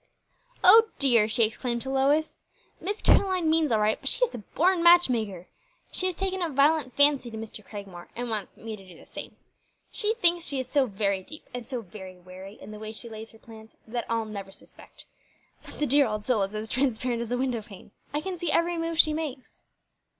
"O 0.63 0.87
dear!" 0.97 1.27
she 1.29 1.43
exclaimed 1.43 1.83
to 1.83 1.91
Lois, 1.91 2.41
"Miss 2.79 2.99
Caroline 3.03 3.47
means 3.51 3.71
all 3.71 3.77
right, 3.79 3.99
but 4.01 4.09
she 4.09 4.25
is 4.25 4.33
a 4.33 4.39
born 4.39 4.81
matchmaker. 4.81 5.45
She 5.91 6.07
has 6.07 6.15
taken 6.15 6.41
a 6.41 6.49
violent 6.49 6.95
fancy 6.95 7.29
to 7.29 7.37
Mr. 7.37 7.63
Cragmore, 7.63 8.07
and 8.15 8.27
wants 8.27 8.57
me 8.57 8.75
to 8.75 8.83
do 8.87 8.97
the 8.97 9.05
same. 9.05 9.35
She 9.91 10.15
thinks 10.15 10.45
she 10.45 10.59
is 10.59 10.67
so 10.67 10.87
very 10.87 11.21
deep, 11.21 11.47
and 11.53 11.67
so 11.67 11.81
very 11.83 12.17
wary 12.17 12.55
in 12.59 12.71
the 12.71 12.79
way 12.79 12.91
she 12.93 13.09
lays 13.09 13.29
her 13.29 13.37
plans, 13.37 13.75
that 13.87 14.07
I'll 14.09 14.25
never 14.25 14.51
suspect; 14.51 15.05
but 15.67 15.75
the 15.77 15.85
dear 15.85 16.07
old 16.07 16.25
soul 16.25 16.41
is 16.41 16.55
as 16.55 16.67
transparent 16.67 17.21
as 17.21 17.31
a 17.31 17.37
window 17.37 17.61
pane. 17.61 17.91
I 18.11 18.21
can 18.21 18.39
see 18.39 18.51
every 18.51 18.79
move 18.79 18.97
she 18.97 19.13
makes." 19.13 19.65